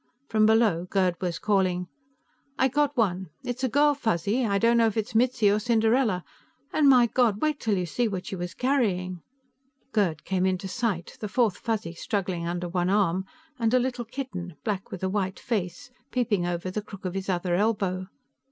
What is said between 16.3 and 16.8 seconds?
over